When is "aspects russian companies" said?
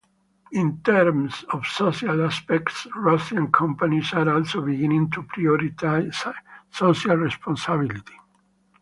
2.25-4.11